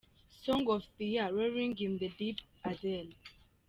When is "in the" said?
1.77-2.09